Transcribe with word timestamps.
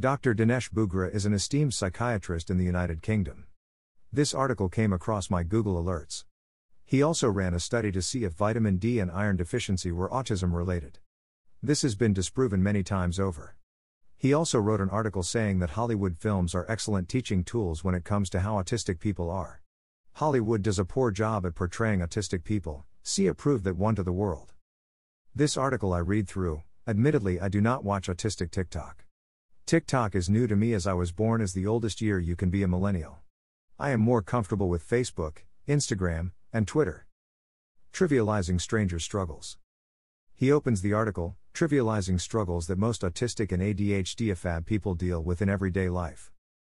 Dr. 0.00 0.32
Dinesh 0.32 0.70
Bhugra 0.70 1.12
is 1.12 1.26
an 1.26 1.32
esteemed 1.32 1.74
psychiatrist 1.74 2.50
in 2.50 2.56
the 2.56 2.64
United 2.64 3.02
Kingdom. 3.02 3.48
This 4.12 4.32
article 4.32 4.68
came 4.68 4.92
across 4.92 5.28
my 5.28 5.42
Google 5.42 5.82
Alerts. 5.82 6.22
He 6.84 7.02
also 7.02 7.28
ran 7.28 7.52
a 7.52 7.58
study 7.58 7.90
to 7.90 8.00
see 8.00 8.22
if 8.22 8.34
vitamin 8.34 8.76
D 8.76 9.00
and 9.00 9.10
iron 9.10 9.36
deficiency 9.36 9.90
were 9.90 10.08
autism 10.10 10.54
related. 10.54 11.00
This 11.60 11.82
has 11.82 11.96
been 11.96 12.12
disproven 12.12 12.62
many 12.62 12.84
times 12.84 13.18
over. 13.18 13.56
He 14.16 14.32
also 14.32 14.60
wrote 14.60 14.80
an 14.80 14.88
article 14.88 15.24
saying 15.24 15.58
that 15.58 15.70
Hollywood 15.70 16.16
films 16.16 16.54
are 16.54 16.70
excellent 16.70 17.08
teaching 17.08 17.42
tools 17.42 17.82
when 17.82 17.96
it 17.96 18.04
comes 18.04 18.30
to 18.30 18.38
how 18.38 18.54
autistic 18.54 19.00
people 19.00 19.28
are. 19.28 19.62
Hollywood 20.12 20.62
does 20.62 20.78
a 20.78 20.84
poor 20.84 21.10
job 21.10 21.44
at 21.44 21.56
portraying 21.56 21.98
autistic 21.98 22.44
people, 22.44 22.84
see 23.02 23.26
a 23.26 23.34
proof 23.34 23.64
that 23.64 23.76
one 23.76 23.96
to 23.96 24.04
the 24.04 24.12
world. 24.12 24.52
This 25.34 25.56
article 25.56 25.92
I 25.92 25.98
read 25.98 26.28
through, 26.28 26.62
admittedly, 26.86 27.40
I 27.40 27.48
do 27.48 27.60
not 27.60 27.82
watch 27.82 28.06
autistic 28.06 28.52
TikTok. 28.52 29.06
TikTok 29.68 30.14
is 30.14 30.30
new 30.30 30.46
to 30.46 30.56
me 30.56 30.72
as 30.72 30.86
I 30.86 30.94
was 30.94 31.12
born 31.12 31.42
as 31.42 31.52
the 31.52 31.66
oldest 31.66 32.00
year 32.00 32.18
you 32.18 32.36
can 32.36 32.48
be 32.48 32.62
a 32.62 32.66
millennial. 32.66 33.18
I 33.78 33.90
am 33.90 34.00
more 34.00 34.22
comfortable 34.22 34.70
with 34.70 34.88
Facebook, 34.88 35.40
Instagram, 35.68 36.30
and 36.54 36.66
Twitter. 36.66 37.06
Trivializing 37.92 38.62
strangers' 38.62 39.04
struggles. 39.04 39.58
He 40.34 40.50
opens 40.50 40.80
the 40.80 40.94
article, 40.94 41.36
trivializing 41.52 42.18
struggles 42.18 42.66
that 42.68 42.78
most 42.78 43.02
autistic 43.02 43.52
and 43.52 43.60
ADHD 43.60 44.32
AFAB 44.32 44.64
people 44.64 44.94
deal 44.94 45.22
with 45.22 45.42
in 45.42 45.50
everyday 45.50 45.90
life. 45.90 46.32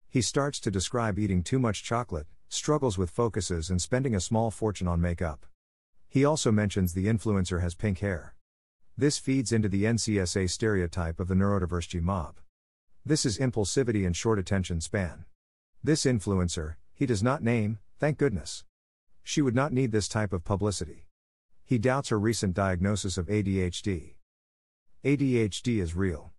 He 0.08 0.22
starts 0.22 0.60
to 0.60 0.70
describe 0.70 1.18
eating 1.18 1.42
too 1.42 1.58
much 1.58 1.84
chocolate, 1.84 2.28
struggles 2.48 2.96
with 2.96 3.10
focuses, 3.10 3.72
and 3.72 3.82
spending 3.82 4.14
a 4.14 4.20
small 4.20 4.52
fortune 4.52 4.88
on 4.88 5.02
makeup. 5.02 5.48
He 6.10 6.24
also 6.24 6.52
mentions 6.52 6.94
the 6.94 7.08
influencer 7.08 7.60
has 7.60 7.74
pink 7.74 8.02
hair. 8.02 8.36
This 8.96 9.18
feeds 9.18 9.52
into 9.52 9.68
the 9.68 9.86
NCSA 9.86 10.48
stereotype 10.48 11.20
of 11.20 11.28
the 11.28 11.34
neurodiverse 11.34 12.00
mob. 12.00 12.36
This 13.06 13.26
is 13.26 13.38
impulsivity 13.38 14.06
and 14.06 14.16
short 14.16 14.40
attention 14.40 14.80
span. 14.80 15.26
This 15.84 16.06
influencer, 16.06 16.76
he 16.94 17.06
does 17.06 17.22
not 17.22 17.44
name, 17.44 17.80
thank 18.00 18.18
goodness. 18.18 18.64
She 19.24 19.42
would 19.42 19.56
not 19.56 19.74
need 19.74 19.92
this 19.92 20.08
type 20.08 20.32
of 20.32 20.46
publicity. 20.46 21.08
He 21.66 21.78
doubts 21.78 22.10
her 22.10 22.20
recent 22.20 22.54
diagnosis 22.54 23.18
of 23.18 23.28
ADHD. 23.28 24.16
ADHD 25.04 25.82
is 25.82 25.98
real. 25.98 26.32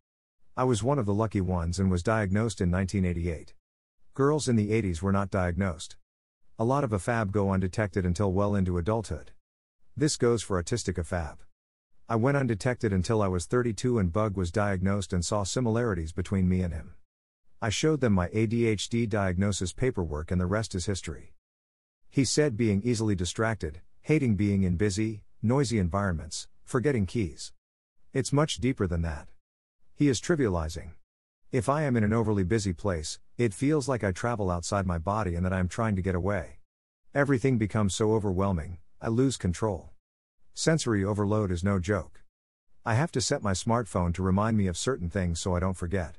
I 0.56 0.64
was 0.64 0.82
one 0.82 0.98
of 0.98 1.04
the 1.04 1.12
lucky 1.12 1.42
ones 1.42 1.78
and 1.78 1.90
was 1.90 2.02
diagnosed 2.02 2.62
in 2.62 2.70
1988. 2.70 3.52
Girls 4.14 4.48
in 4.48 4.56
the 4.56 4.70
80s 4.70 5.02
were 5.02 5.12
not 5.12 5.30
diagnosed. 5.30 5.96
A 6.58 6.64
lot 6.64 6.82
of 6.82 6.92
AFAB 6.92 7.30
go 7.30 7.50
undetected 7.50 8.06
until 8.06 8.32
well 8.32 8.54
into 8.54 8.78
adulthood. 8.78 9.32
This 9.94 10.16
goes 10.16 10.42
for 10.42 10.62
autistic 10.62 10.94
AFAB. 10.94 11.36
I 12.06 12.16
went 12.16 12.36
undetected 12.36 12.92
until 12.92 13.22
I 13.22 13.28
was 13.28 13.46
32 13.46 13.98
and 13.98 14.12
Bug 14.12 14.36
was 14.36 14.52
diagnosed 14.52 15.14
and 15.14 15.24
saw 15.24 15.42
similarities 15.42 16.12
between 16.12 16.46
me 16.46 16.60
and 16.60 16.74
him. 16.74 16.92
I 17.62 17.70
showed 17.70 18.02
them 18.02 18.12
my 18.12 18.28
ADHD 18.28 19.08
diagnosis 19.08 19.72
paperwork 19.72 20.30
and 20.30 20.38
the 20.38 20.44
rest 20.44 20.74
is 20.74 20.84
history. 20.84 21.32
He 22.10 22.26
said 22.26 22.58
being 22.58 22.82
easily 22.82 23.14
distracted, 23.14 23.80
hating 24.02 24.36
being 24.36 24.64
in 24.64 24.76
busy, 24.76 25.22
noisy 25.40 25.78
environments, 25.78 26.46
forgetting 26.62 27.06
keys. 27.06 27.54
It's 28.12 28.34
much 28.34 28.58
deeper 28.58 28.86
than 28.86 29.00
that. 29.00 29.28
He 29.94 30.08
is 30.08 30.20
trivializing. 30.20 30.90
If 31.52 31.70
I 31.70 31.84
am 31.84 31.96
in 31.96 32.04
an 32.04 32.12
overly 32.12 32.44
busy 32.44 32.74
place, 32.74 33.18
it 33.38 33.54
feels 33.54 33.88
like 33.88 34.04
I 34.04 34.12
travel 34.12 34.50
outside 34.50 34.86
my 34.86 34.98
body 34.98 35.36
and 35.36 35.46
that 35.46 35.54
I 35.54 35.58
am 35.58 35.68
trying 35.68 35.96
to 35.96 36.02
get 36.02 36.14
away. 36.14 36.58
Everything 37.14 37.56
becomes 37.56 37.94
so 37.94 38.12
overwhelming, 38.12 38.76
I 39.00 39.08
lose 39.08 39.38
control. 39.38 39.93
Sensory 40.56 41.04
overload 41.04 41.50
is 41.50 41.64
no 41.64 41.80
joke. 41.80 42.22
I 42.86 42.94
have 42.94 43.10
to 43.12 43.20
set 43.20 43.42
my 43.42 43.54
smartphone 43.54 44.14
to 44.14 44.22
remind 44.22 44.56
me 44.56 44.68
of 44.68 44.78
certain 44.78 45.10
things 45.10 45.40
so 45.40 45.56
I 45.56 45.58
don't 45.58 45.76
forget. 45.76 46.18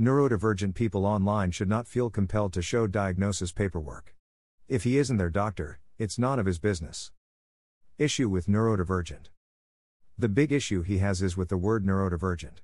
Neurodivergent 0.00 0.74
people 0.74 1.06
online 1.06 1.52
should 1.52 1.68
not 1.68 1.86
feel 1.86 2.10
compelled 2.10 2.52
to 2.54 2.62
show 2.62 2.88
diagnosis 2.88 3.52
paperwork. 3.52 4.16
If 4.66 4.82
he 4.82 4.98
isn't 4.98 5.18
their 5.18 5.30
doctor, 5.30 5.78
it's 5.98 6.18
none 6.18 6.40
of 6.40 6.46
his 6.46 6.58
business. 6.58 7.12
Issue 7.96 8.28
with 8.28 8.48
neurodivergent. 8.48 9.26
The 10.18 10.28
big 10.28 10.50
issue 10.50 10.82
he 10.82 10.98
has 10.98 11.22
is 11.22 11.36
with 11.36 11.48
the 11.48 11.56
word 11.56 11.86
neurodivergent. 11.86 12.62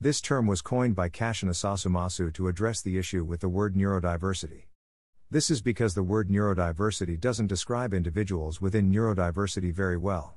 This 0.00 0.20
term 0.20 0.46
was 0.46 0.62
coined 0.62 0.94
by 0.94 1.08
Kassiane 1.08 1.50
Asasumasu 1.50 2.32
to 2.34 2.46
address 2.46 2.80
the 2.80 2.98
issue 2.98 3.24
with 3.24 3.40
the 3.40 3.48
word 3.48 3.74
neurodiversity. 3.74 4.66
This 5.28 5.50
is 5.50 5.60
because 5.60 5.94
the 5.94 6.04
word 6.04 6.28
neurodiversity 6.28 7.18
doesn't 7.18 7.48
describe 7.48 7.92
individuals 7.92 8.60
within 8.60 8.92
neurodiversity 8.92 9.72
very 9.72 9.96
well. 9.96 10.36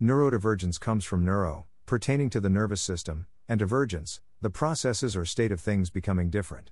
Neurodivergence 0.00 0.80
comes 0.80 1.04
from 1.04 1.22
neuro, 1.22 1.66
pertaining 1.84 2.30
to 2.30 2.40
the 2.40 2.48
nervous 2.48 2.80
system, 2.80 3.26
and 3.46 3.58
divergence, 3.58 4.22
the 4.40 4.48
processes 4.48 5.14
or 5.14 5.26
state 5.26 5.52
of 5.52 5.60
things 5.60 5.90
becoming 5.90 6.30
different. 6.30 6.70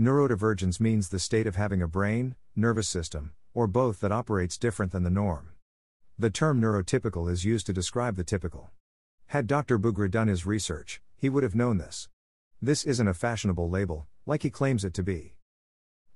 Neurodivergence 0.00 0.80
means 0.80 1.10
the 1.10 1.18
state 1.18 1.46
of 1.46 1.56
having 1.56 1.82
a 1.82 1.86
brain, 1.86 2.36
nervous 2.56 2.88
system, 2.88 3.34
or 3.52 3.66
both 3.66 4.00
that 4.00 4.10
operates 4.10 4.56
different 4.56 4.90
than 4.90 5.02
the 5.02 5.10
norm. 5.10 5.50
The 6.18 6.30
term 6.30 6.58
neurotypical 6.58 7.30
is 7.30 7.44
used 7.44 7.66
to 7.66 7.74
describe 7.74 8.16
the 8.16 8.24
typical. 8.24 8.70
Had 9.26 9.46
Dr. 9.46 9.78
Bhugra 9.78 10.10
done 10.10 10.28
his 10.28 10.46
research, 10.46 11.02
he 11.18 11.28
would 11.28 11.42
have 11.42 11.54
known 11.54 11.76
this. 11.76 12.08
This 12.62 12.82
isn't 12.84 13.08
a 13.08 13.12
fashionable 13.12 13.68
label, 13.68 14.06
like 14.24 14.42
he 14.42 14.48
claims 14.48 14.86
it 14.86 14.94
to 14.94 15.02
be. 15.02 15.33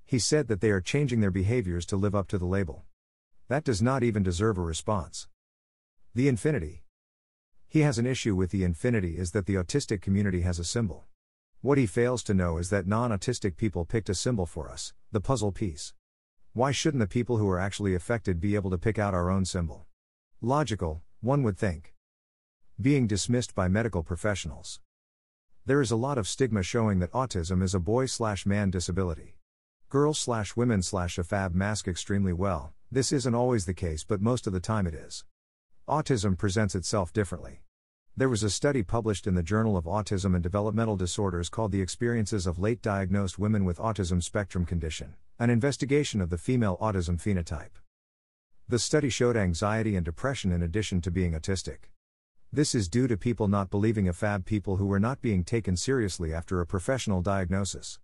He 0.09 0.19
said 0.19 0.49
that 0.49 0.63
they 0.63 0.71
are 0.71 0.81
changing 0.81 1.21
their 1.21 1.31
behaviors 1.31 1.85
to 1.85 1.97
live 1.97 2.15
up 2.15 2.29
to 2.29 2.39
the 2.39 2.47
label. 2.47 2.87
That 3.49 3.63
does 3.63 3.83
not 3.83 4.03
even 4.03 4.23
deserve 4.23 4.57
a 4.57 4.63
response. 4.63 5.29
The 6.15 6.29
infinity. 6.29 6.83
He 7.69 7.81
has 7.81 7.99
an 7.99 8.07
issue 8.07 8.35
with 8.35 8.51
the 8.51 8.65
infinity 8.65 9.19
is 9.19 9.33
that 9.33 9.45
the 9.45 9.57
autistic 9.57 10.01
community 10.01 10.41
has 10.41 10.59
a 10.59 10.65
symbol. 10.65 11.05
What 11.61 11.77
he 11.77 11.85
fails 11.85 12.23
to 12.23 12.33
know 12.33 12.57
is 12.57 12.71
that 12.71 12.87
non 12.87 13.11
autistic 13.11 13.59
people 13.59 13.85
picked 13.85 14.09
a 14.09 14.15
symbol 14.15 14.47
for 14.47 14.71
us, 14.71 14.95
the 15.13 15.21
puzzle 15.21 15.53
piece. 15.53 15.93
Why 16.55 16.73
shouldn't 16.73 17.03
the 17.03 17.07
people 17.07 17.37
who 17.37 17.51
are 17.51 17.61
actually 17.61 17.95
affected 17.95 18.41
be 18.41 18.55
able 18.55 18.71
to 18.71 18.79
pick 18.79 18.99
out 18.99 19.13
our 19.13 19.29
own 19.29 19.45
symbol? 19.45 19.87
Logical, 20.41 21.03
one 21.21 21.43
would 21.43 21.59
think. 21.59 21.93
Being 22.81 23.07
dismissed 23.07 23.55
by 23.55 23.69
medical 23.69 24.03
professionals. 24.03 24.81
There 25.67 25.83
is 25.83 25.91
a 25.91 25.97
lot 25.97 26.17
of 26.17 26.27
stigma 26.27 26.63
showing 26.63 26.99
that 27.01 27.13
autism 27.13 27.63
is 27.63 27.75
a 27.75 27.79
boy 27.79 28.07
slash 28.07 28.47
man 28.47 28.71
disability. 28.71 29.38
Girls 29.91 30.19
slash 30.19 30.55
women 30.55 30.83
slash 30.83 31.17
AFAB 31.17 31.55
mask 31.55 31.89
extremely 31.89 32.35
well, 32.35 32.75
this 32.93 33.11
isn't 33.11 33.35
always 33.35 33.65
the 33.65 33.73
case, 33.73 34.05
but 34.05 34.21
most 34.21 34.47
of 34.47 34.53
the 34.53 34.61
time 34.61 34.87
it 34.87 34.93
is. 34.93 35.25
Autism 35.89 36.37
presents 36.37 36.75
itself 36.75 37.11
differently. 37.11 37.63
There 38.15 38.29
was 38.29 38.43
a 38.43 38.51
study 38.51 38.83
published 38.83 39.27
in 39.27 39.35
the 39.35 39.43
Journal 39.43 39.79
of 39.79 39.87
Autism 39.87 40.35
and 40.35 40.43
Developmental 40.43 40.97
Disorders 40.97 41.49
called 41.49 41.73
The 41.73 41.81
Experiences 41.81 42.47
of 42.47 42.59
Late 42.59 42.83
Diagnosed 42.83 43.39
Women 43.39 43.65
with 43.65 43.79
Autism 43.79 44.23
Spectrum 44.23 44.67
Condition, 44.67 45.15
an 45.39 45.49
investigation 45.49 46.21
of 46.21 46.29
the 46.29 46.37
female 46.37 46.77
autism 46.83 47.19
phenotype. 47.19 47.79
The 48.69 48.79
study 48.79 49.09
showed 49.09 49.39
anxiety 49.39 49.97
and 49.97 50.05
depression 50.05 50.53
in 50.53 50.63
addition 50.63 51.01
to 51.01 51.11
being 51.11 51.33
autistic. 51.33 51.89
This 52.53 52.75
is 52.75 52.91
due 52.91 53.09
to 53.09 53.17
people 53.17 53.49
not 53.49 53.71
believing 53.71 54.05
AFAB 54.05 54.45
people 54.45 54.77
who 54.77 54.85
were 54.85 55.01
not 55.01 55.23
being 55.23 55.45
taken 55.45 55.79
seriously 55.79 56.35
after 56.35 56.61
a 56.61 56.67
professional 56.67 57.23
diagnosis 57.23 57.99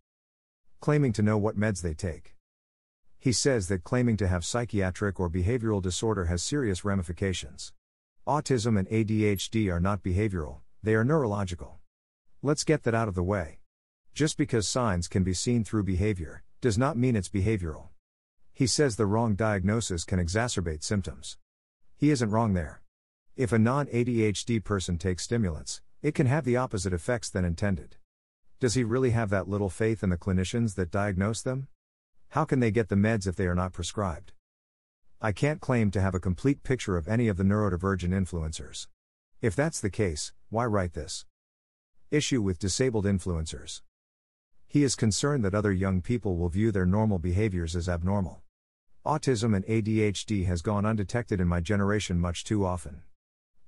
claiming 0.81 1.13
to 1.15 1.23
know 1.23 1.39
what 1.39 1.59
meds 1.59 1.83
they 1.83 1.95
take. 1.95 2.35
He 3.19 3.33
says 3.33 3.69
that 3.69 3.85
claiming 3.85 4.17
to 4.19 4.29
have 4.29 4.45
psychiatric 4.45 5.19
or 5.19 5.31
behavioral 5.31 5.81
disorder 5.81 6.27
has 6.27 6.43
serious 6.43 6.85
ramifications. 6.85 7.73
Autism 8.27 8.79
and 8.79 8.89
ADHD 8.89 9.73
are 9.73 9.81
not 9.81 10.03
behavioral, 10.03 10.59
they 10.83 10.95
are 10.95 11.05
neurological. 11.05 11.79
Let's 12.43 12.65
get 12.65 12.83
that 12.83 12.95
out 12.95 13.09
of 13.09 13.15
the 13.15 13.23
way. 13.23 13.61
Just 14.13 14.37
because 14.37 14.69
signs 14.69 15.09
can 15.09 15.25
be 15.25 15.33
seen 15.35 15.65
through 15.65 15.85
behavior, 15.85 16.43
does 16.61 16.77
not 16.77 16.97
mean 16.97 17.17
it's 17.17 17.29
behavioral. 17.29 17.89
He 18.53 18.67
says 18.67 18.97
the 18.97 19.07
wrong 19.07 19.35
diagnosis 19.35 20.05
can 20.05 20.19
exacerbate 20.19 20.85
symptoms. 20.85 21.39
He 21.97 22.11
isn't 22.11 22.31
wrong 22.31 22.55
there. 22.55 22.83
If 23.37 23.53
a 23.53 23.59
non 23.59 23.87
ADHD 23.87 24.63
person 24.63 24.97
takes 24.97 25.25
stimulants, 25.25 25.81
it 26.03 26.15
can 26.15 26.27
have 26.27 26.45
the 26.45 26.57
opposite 26.57 26.93
effects 26.93 27.31
than 27.31 27.45
intended. 27.45 27.97
Does 28.65 28.73
he 28.73 28.83
really 28.83 29.11
have 29.11 29.29
that 29.29 29.47
little 29.47 29.69
faith 29.69 30.03
in 30.03 30.09
the 30.09 30.17
clinicians 30.17 30.75
that 30.77 30.91
diagnose 30.91 31.43
them? 31.43 31.69
How 32.31 32.47
can 32.47 32.61
they 32.61 32.71
get 32.71 32.89
the 32.89 32.95
meds 32.95 33.27
if 33.27 33.37
they 33.37 33.47
are 33.47 33.55
not 33.55 33.75
prescribed? 33.75 34.33
I 35.21 35.33
can't 35.33 35.61
claim 35.61 35.91
to 35.91 36.01
have 36.01 36.15
a 36.15 36.19
complete 36.19 36.63
picture 36.63 36.97
of 36.97 37.07
any 37.07 37.29
of 37.29 37.37
the 37.37 37.45
neurodivergent 37.45 38.09
influencers. 38.09 38.87
If 39.43 39.55
that's 39.55 39.83
the 39.83 39.91
case, 39.91 40.33
why 40.49 40.65
write 40.65 40.95
this? 40.95 41.27
Issue 42.11 42.41
with 42.41 42.59
disabled 42.59 43.05
influencers. 43.05 43.83
He 44.67 44.83
is 44.83 44.97
concerned 44.97 45.45
that 45.45 45.55
other 45.55 45.71
young 45.71 46.01
people 46.01 46.39
will 46.39 46.49
view 46.49 46.73
their 46.73 46.87
normal 46.87 47.19
behaviors 47.19 47.77
as 47.77 47.87
abnormal. 47.87 48.41
Autism 49.05 49.55
and 49.55 49.67
ADHD 49.67 50.47
has 50.47 50.63
gone 50.63 50.87
undetected 50.87 51.39
in 51.39 51.49
my 51.49 51.61
generation 51.61 52.19
much 52.19 52.45
too 52.45 52.65
often. 52.65 53.03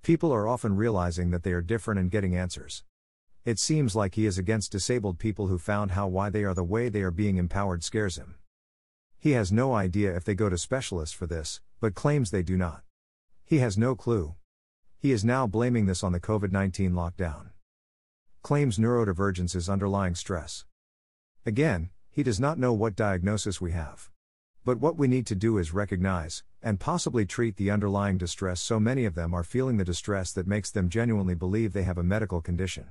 People 0.03 0.33
are 0.33 0.49
often 0.49 0.75
realizing 0.75 1.33
that 1.33 1.43
they 1.43 1.53
are 1.53 1.61
different 1.61 2.01
and 2.01 2.11
getting 2.11 2.35
answers. 2.35 2.83
It 3.47 3.61
seems 3.61 3.95
like 3.95 4.17
he 4.17 4.27
is 4.27 4.39
against 4.39 4.73
disabled 4.73 5.21
people 5.21 5.47
who 5.47 5.57
found 5.57 5.93
how 5.93 6.09
why 6.09 6.31
they 6.31 6.43
are 6.43 6.53
the 6.53 6.65
way 6.65 6.89
they 6.89 7.03
are 7.03 7.13
being 7.13 7.37
empowered 7.37 7.85
scares 7.85 8.17
him. 8.17 8.35
He 9.21 9.31
has 9.33 9.53
no 9.53 9.73
idea 9.73 10.17
if 10.17 10.25
they 10.25 10.35
go 10.35 10.49
to 10.49 10.59
specialists 10.59 11.15
for 11.15 11.29
this, 11.29 11.61
but 11.79 11.95
claims 11.95 12.33
they 12.33 12.43
do 12.43 12.57
not. 12.57 12.83
He 13.45 13.59
has 13.59 13.79
no 13.79 13.95
clue. 13.95 14.35
He 14.99 15.13
is 15.13 15.25
now 15.25 15.47
blaming 15.47 15.87
this 15.87 16.03
on 16.03 16.11
the 16.11 16.19
COVID 16.19 16.51
19 16.51 16.91
lockdown. 16.91 17.51
Claims 18.43 18.79
neurodivergence 18.79 19.55
is 19.55 19.69
underlying 19.69 20.17
stress. 20.17 20.65
Again, 21.47 21.91
he 22.11 22.25
does 22.25 22.41
not 22.41 22.59
know 22.59 22.73
what 22.73 22.97
diagnosis 22.97 23.61
we 23.61 23.71
have. 23.71 24.11
But 24.65 24.81
what 24.81 24.99
we 24.99 25.07
need 25.07 25.27
to 25.29 25.37
do 25.37 25.59
is 25.59 25.73
recognize, 25.73 26.43
and 26.65 26.81
possibly 26.81 27.25
treat 27.25 27.59
the 27.59 27.71
underlying 27.71 28.19
distress 28.19 28.61
so 28.61 28.81
many 28.81 29.05
of 29.05 29.15
them 29.15 29.33
are 29.33 29.45
feeling 29.45 29.77
the 29.77 29.85
distress 29.85 30.33
that 30.33 30.49
makes 30.49 30.73
them 30.73 30.89
genuinely 30.89 31.37
believe 31.37 31.73
they 31.73 31.85
have 31.85 31.99
a 31.99 32.03
medical 32.03 32.41
condition. 32.41 32.87